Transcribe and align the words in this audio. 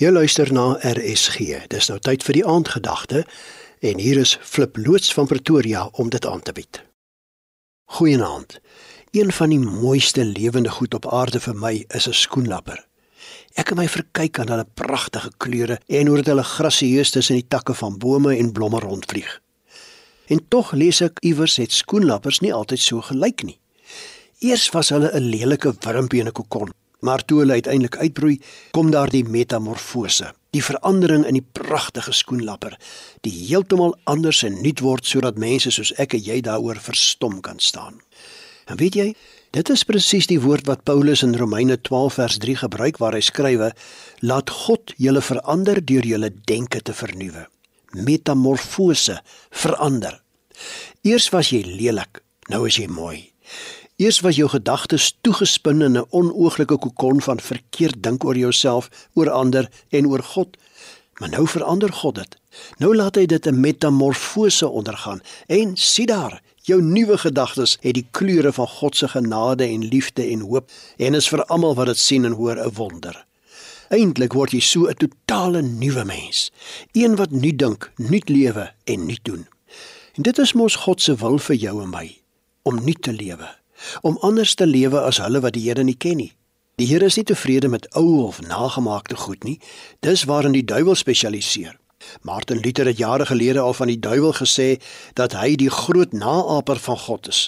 Jy 0.00 0.08
luister 0.08 0.48
na 0.48 0.78
RSG. 0.80 1.66
Dis 1.68 1.90
nou 1.90 1.98
tyd 2.00 2.22
vir 2.24 2.38
die 2.38 2.44
aandgedagte 2.48 3.20
en 3.84 3.98
hier 4.00 4.16
is 4.22 4.38
Flip 4.40 4.78
loods 4.80 5.10
van 5.12 5.26
Pretoria 5.28 5.82
om 6.00 6.08
dit 6.08 6.24
aan 6.26 6.40
te 6.40 6.54
bied. 6.56 6.80
Goeienaand. 7.98 8.56
Een 9.12 9.32
van 9.36 9.52
die 9.52 9.58
mooiste 9.60 10.24
lewende 10.24 10.72
goed 10.72 10.96
op 10.96 11.10
aarde 11.12 11.42
vir 11.44 11.54
my 11.66 11.84
is 11.98 12.08
'n 12.08 12.16
skoenlapper. 12.16 12.80
Ek 13.60 13.66
kan 13.66 13.76
my 13.76 13.88
verkyk 13.88 14.38
aan 14.38 14.48
hulle 14.48 14.66
pragtige 14.74 15.32
kleure 15.36 15.80
en 15.86 16.06
hoe 16.06 16.16
dit 16.16 16.32
hulle 16.32 16.48
grasieus 16.48 17.10
tussen 17.10 17.36
die 17.36 17.48
takke 17.48 17.74
van 17.74 17.98
bome 17.98 18.36
en 18.36 18.52
blomme 18.52 18.80
rondvlieg. 18.80 19.40
En 20.26 20.40
tog 20.48 20.72
lees 20.72 21.00
ek 21.00 21.20
iewers 21.20 21.56
het 21.56 21.72
skoenlappers 21.72 22.40
nie 22.40 22.54
altyd 22.54 22.80
so 22.80 23.00
gelyk 23.00 23.42
nie. 23.42 23.60
Eers 24.38 24.70
was 24.70 24.88
hulle 24.88 25.12
'n 25.12 25.28
lelike 25.28 25.74
wurmpie 25.80 26.20
in 26.20 26.26
'n 26.26 26.32
kokon, 26.32 26.72
Maar 27.00 27.24
toe 27.24 27.38
hulle 27.42 27.52
uiteindelik 27.52 27.96
uitbroei, 27.96 28.36
kom 28.76 28.90
daar 28.92 29.10
die 29.10 29.24
metamorfose, 29.24 30.34
die 30.52 30.64
verandering 30.64 31.24
in 31.26 31.38
die 31.38 31.46
pragtige 31.52 32.12
skoenlapper, 32.12 32.76
die 33.24 33.32
heeltemal 33.32 33.94
anders 34.04 34.42
en 34.44 34.60
nuut 34.62 34.82
word 34.84 35.08
sodat 35.08 35.40
mense 35.40 35.72
soos 35.72 35.94
ek 36.02 36.18
en 36.18 36.24
jy 36.26 36.40
daaroor 36.44 36.80
verstom 36.82 37.40
kan 37.40 37.58
staan. 37.58 38.00
En 38.70 38.78
weet 38.78 38.94
jy, 38.94 39.06
dit 39.56 39.70
is 39.72 39.84
presies 39.88 40.28
die 40.30 40.40
woord 40.42 40.68
wat 40.70 40.84
Paulus 40.86 41.24
in 41.26 41.34
Romeine 41.38 41.80
12 41.80 42.18
vers 42.20 42.36
3 42.42 42.58
gebruik 42.64 43.00
waar 43.02 43.16
hy 43.16 43.22
skrywe: 43.24 43.72
"Laat 44.20 44.50
God 44.50 44.92
julle 44.96 45.22
verander 45.22 45.80
deur 45.84 46.06
julle 46.06 46.30
denke 46.44 46.82
te 46.82 46.94
vernuwe." 46.94 47.48
Metamorfose, 47.90 49.18
verander. 49.50 50.20
Eers 51.02 51.30
was 51.32 51.50
jy 51.50 51.64
lelik, 51.64 52.22
nou 52.48 52.66
is 52.68 52.76
jy 52.76 52.86
mooi. 52.86 53.32
Eers 54.00 54.20
was 54.20 54.36
jou 54.36 54.48
gedagtes 54.48 55.18
toegespin 55.20 55.82
in 55.82 55.96
'n 55.98 56.06
onooglike 56.10 56.76
kokon 56.76 57.20
van 57.20 57.40
verkeerd 57.40 58.02
dink 58.02 58.24
oor 58.24 58.36
jouself, 58.36 58.88
oor 59.12 59.30
ander 59.30 59.68
en 59.88 60.06
oor 60.06 60.22
God. 60.22 60.56
Maar 61.18 61.28
nou 61.28 61.46
verander 61.46 61.92
God 61.92 62.14
dit. 62.14 62.36
Nou 62.78 62.96
laat 62.96 63.14
hy 63.14 63.26
dit 63.26 63.46
'n 63.46 63.60
metamorfose 63.60 64.68
ondergaan 64.68 65.20
en 65.46 65.76
sien 65.76 66.06
daar, 66.06 66.42
jou 66.56 66.82
nuwe 66.82 67.18
gedagtes 67.18 67.76
het 67.80 67.94
die 67.94 68.06
kleure 68.10 68.52
van 68.52 68.66
God 68.66 68.96
se 68.96 69.08
genade 69.08 69.64
en 69.64 69.84
liefde 69.84 70.26
en 70.30 70.40
hoop 70.40 70.70
en 70.96 71.14
is 71.14 71.28
vir 71.28 71.44
almal 71.44 71.74
wat 71.74 71.86
dit 71.86 71.98
sien 71.98 72.24
en 72.24 72.32
hoor 72.32 72.56
'n 72.56 72.74
wonder. 72.74 73.26
Eintlik 73.88 74.32
word 74.32 74.50
jy 74.50 74.60
so 74.60 74.86
'n 74.86 74.94
totale 74.94 75.62
nuwe 75.62 76.04
mens, 76.04 76.52
een 76.92 77.16
wat 77.16 77.30
nuut 77.30 77.58
dink, 77.58 77.92
nuut 77.96 78.28
lewe 78.28 78.72
en 78.84 79.06
nuut 79.06 79.24
doen. 79.24 79.46
En 80.14 80.22
dit 80.22 80.38
is 80.38 80.52
mos 80.52 80.74
God 80.74 81.02
se 81.02 81.14
wil 81.14 81.38
vir 81.38 81.56
jou 81.56 81.82
en 81.82 81.90
my 81.90 82.20
om 82.62 82.84
nuut 82.84 83.02
te 83.02 83.12
lewe 83.12 83.59
om 84.00 84.18
anders 84.20 84.54
te 84.54 84.66
lewe 84.66 85.00
as 85.00 85.18
hulle 85.18 85.40
wat 85.40 85.52
die 85.52 85.68
Here 85.68 85.82
nie 85.82 85.96
ken 85.96 86.16
nie. 86.16 86.32
Die 86.80 86.86
Here 86.86 87.04
is 87.04 87.16
nie 87.16 87.24
tevrede 87.24 87.68
met 87.68 87.88
ou 87.94 88.26
of 88.26 88.40
nagemaakte 88.40 89.16
goed 89.16 89.44
nie. 89.44 89.60
Dis 90.00 90.24
waarin 90.24 90.52
die 90.56 90.64
duiwel 90.64 90.94
spesialiseer. 90.94 91.80
Martin 92.22 92.60
Luther 92.60 92.86
het 92.86 92.96
jare 92.96 93.26
gelede 93.26 93.60
al 93.60 93.74
van 93.74 93.86
die 93.86 93.98
duiwel 93.98 94.32
gesê 94.32 94.80
dat 95.12 95.32
hy 95.36 95.54
die 95.60 95.70
groot 95.70 96.12
naaper 96.12 96.78
van 96.80 96.98
God 96.98 97.28
is. 97.28 97.40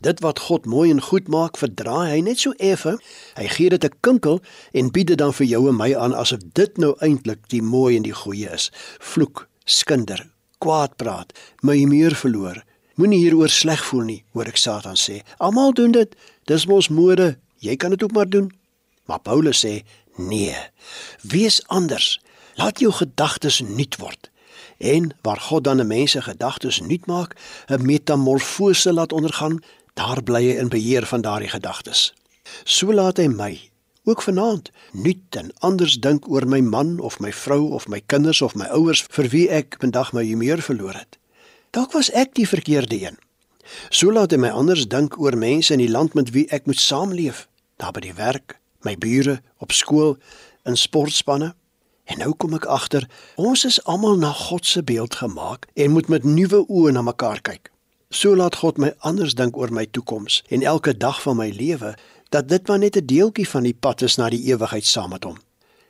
Dit 0.00 0.20
wat 0.20 0.38
God 0.38 0.66
mooi 0.66 0.90
en 0.90 1.02
goed 1.02 1.28
maak, 1.28 1.58
verdraai 1.58 2.10
hy 2.10 2.20
net 2.20 2.42
so 2.42 2.54
effe. 2.58 2.96
Hy 3.38 3.46
gee 3.54 3.70
dit 3.70 3.84
'n 3.84 3.98
kinkel 4.00 4.40
en 4.72 4.90
bied 4.90 5.06
dit 5.06 5.18
dan 5.18 5.32
vir 5.32 5.46
jou 5.46 5.68
en 5.68 5.76
my 5.76 5.94
aan 5.94 6.14
asof 6.14 6.40
dit 6.52 6.78
nou 6.78 6.94
eintlik 6.98 7.48
die 7.48 7.62
mooi 7.62 7.96
en 7.96 8.02
die 8.02 8.14
goeie 8.14 8.50
is. 8.50 8.70
Vloek, 8.98 9.48
skinder, 9.64 10.26
kwaad 10.58 10.96
praat, 10.96 11.32
my 11.62 11.84
meer 11.84 12.14
verloor, 12.14 12.64
Moenie 12.94 13.18
hieroor 13.18 13.48
sleg 13.48 13.84
voel 13.84 14.02
nie, 14.02 14.24
hoor 14.32 14.50
ek 14.50 14.56
Satan 14.56 14.96
sê. 14.98 15.20
Almal 15.38 15.72
doen 15.72 15.92
dit. 15.92 16.16
Dis 16.44 16.66
mos 16.66 16.88
mode. 16.88 17.36
Jy 17.58 17.76
kan 17.76 17.90
dit 17.90 18.02
ook 18.02 18.12
maar 18.12 18.28
doen. 18.28 18.50
Maar 19.06 19.20
Paulus 19.20 19.64
sê: 19.66 19.82
"Nee. 20.16 20.56
Wees 21.22 21.62
anders. 21.66 22.20
Laat 22.54 22.80
jou 22.80 22.92
gedagtes 22.92 23.60
nuut 23.60 23.96
word." 23.96 24.30
En 24.78 25.10
waar 25.22 25.40
God 25.40 25.64
dan 25.64 25.80
'n 25.80 25.86
mens 25.86 26.10
se 26.10 26.22
gedagtes 26.22 26.80
nuut 26.80 27.06
maak, 27.06 27.36
'n 27.66 27.86
metamorfose 27.86 28.92
laat 28.92 29.12
ondergaan, 29.12 29.62
daar 29.94 30.22
bly 30.22 30.42
hy 30.44 30.56
in 30.58 30.68
beheer 30.68 31.06
van 31.06 31.20
daardie 31.20 31.48
gedagtes. 31.48 32.14
So 32.64 32.92
laat 32.92 33.16
hy 33.16 33.26
my 33.26 33.70
ook 34.04 34.22
vanaand 34.22 34.70
nuut 34.92 35.36
en 35.36 35.52
anders 35.58 35.94
dink 36.00 36.28
oor 36.28 36.46
my 36.48 36.60
man 36.60 36.98
of 37.00 37.18
my 37.20 37.32
vrou 37.32 37.70
of 37.76 37.88
my 37.88 38.00
kinders 38.06 38.42
of 38.42 38.54
my 38.54 38.66
ouers 38.74 39.04
vir 39.10 39.28
wie 39.28 39.48
ek 39.48 39.76
vandag 39.78 40.12
my 40.12 40.24
humeur 40.24 40.62
verloor 40.62 40.96
het. 40.96 41.19
Dalk 41.70 41.92
was 41.94 42.10
ek 42.10 42.34
die 42.34 42.48
verkeerde 42.48 42.98
een. 42.98 43.18
So 43.94 44.10
laat 44.10 44.32
hy 44.34 44.40
my 44.42 44.50
anders 44.50 44.88
dink 44.90 45.14
oor 45.22 45.36
mense 45.38 45.70
in 45.70 45.78
die 45.78 45.90
land 45.90 46.16
met 46.18 46.32
wie 46.34 46.48
ek 46.50 46.66
moet 46.66 46.80
saamleef, 46.82 47.44
daar 47.78 47.94
by 47.94 48.02
die 48.02 48.16
werk, 48.18 48.56
my 48.82 48.96
bure, 48.98 49.38
op 49.62 49.70
skool, 49.70 50.16
in 50.66 50.74
sportspanne. 50.76 51.52
En 52.10 52.18
nou 52.18 52.32
kom 52.34 52.56
ek 52.58 52.66
agter, 52.66 53.06
ons 53.38 53.62
is 53.68 53.78
almal 53.86 54.18
na 54.18 54.32
God 54.34 54.66
se 54.66 54.82
beeld 54.82 55.20
gemaak 55.22 55.68
en 55.78 55.94
moet 55.94 56.10
met 56.10 56.26
nuwe 56.26 56.64
oë 56.66 56.96
na 56.96 57.06
mekaar 57.06 57.38
kyk. 57.46 57.70
So 58.10 58.34
laat 58.34 58.58
God 58.58 58.82
my 58.82 58.90
anders 59.06 59.38
dink 59.38 59.54
oor 59.54 59.70
my 59.70 59.86
toekoms 59.86 60.42
en 60.50 60.66
elke 60.66 60.96
dag 60.98 61.22
van 61.22 61.38
my 61.38 61.52
lewe 61.54 61.94
dat 62.34 62.50
dit 62.50 62.66
maar 62.66 62.82
net 62.82 62.96
'n 62.96 63.06
deeltjie 63.06 63.48
van 63.48 63.62
die 63.62 63.78
pad 63.78 64.02
is 64.02 64.18
na 64.18 64.28
die 64.28 64.50
ewigheid 64.50 64.86
saam 64.86 65.10
met 65.10 65.24
hom. 65.24 65.38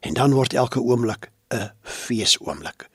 En 0.00 0.14
dan 0.14 0.32
word 0.32 0.54
elke 0.54 0.80
oomblik 0.80 1.30
'n 1.50 1.70
feesoomblik. 1.82 2.93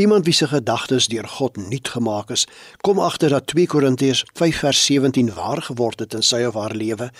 Iemand 0.00 0.24
wie 0.24 0.34
se 0.34 0.48
gedagtes 0.48 1.06
deur 1.12 1.28
God 1.28 1.56
nuut 1.56 1.88
gemaak 1.88 2.30
is, 2.30 2.46
kom 2.80 2.98
agter 3.04 3.28
dat 3.28 3.46
2 3.52 3.66
Korintiërs 3.68 4.24
5 4.32 4.58
vers 4.58 4.84
17 4.84 5.34
waar 5.34 5.60
geword 5.62 6.00
het 6.00 6.14
in 6.16 6.24
sy 6.24 6.40
of 6.48 6.56
haar 6.56 6.72
lewe. 6.72 7.10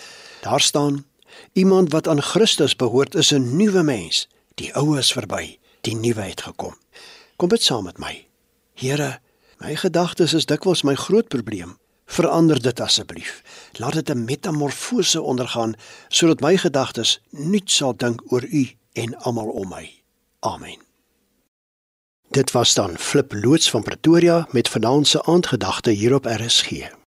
Daar 0.40 0.60
staan: 0.60 1.04
Iemand 1.52 1.92
wat 1.92 2.08
aan 2.08 2.22
Christus 2.22 2.76
behoort 2.76 3.14
is 3.14 3.32
'n 3.32 3.56
nuwe 3.56 3.82
mens. 3.82 4.28
Die 4.54 4.72
ou 4.74 4.98
is 4.98 5.12
verby, 5.12 5.58
die 5.80 5.96
nuwe 5.96 6.20
het 6.20 6.40
gekom. 6.40 6.74
Kom 7.36 7.48
dit 7.48 7.62
saam 7.62 7.84
met 7.84 7.98
my. 7.98 8.26
Here, 8.74 9.20
my 9.58 9.76
gedagtes 9.76 10.34
is 10.34 10.46
dikwels 10.46 10.82
my 10.82 10.94
groot 10.94 11.28
probleem. 11.28 11.76
Verander 12.06 12.62
dit 12.62 12.80
asseblief. 12.80 13.42
Laat 13.72 13.92
dit 13.92 14.10
'n 14.10 14.24
metamorfose 14.24 15.22
ondergaan 15.22 15.74
sodat 16.08 16.40
my 16.40 16.56
gedagtes 16.56 17.20
nuut 17.30 17.70
sal 17.70 17.96
dink 17.96 18.22
oor 18.32 18.44
U 18.44 18.70
en 18.92 19.16
almal 19.16 19.48
om 19.48 19.68
my. 19.68 20.02
Amen. 20.38 20.89
Dit 22.30 22.50
was 22.50 22.74
dan 22.74 22.98
Flip 22.98 23.32
loods 23.32 23.70
van 23.70 23.82
Pretoria 23.82 24.46
met 24.50 24.68
vanaand 24.68 25.08
se 25.08 25.24
aandgedagte 25.24 25.90
hier 25.90 26.14
op 26.14 26.24
RSG. 26.24 26.99